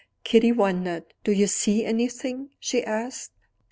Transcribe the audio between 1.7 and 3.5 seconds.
anything?" she asked.